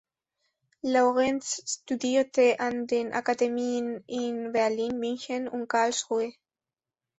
[0.81, 6.33] Laurenz studierte an den Akademien in Berlin, München und Karlsruhe.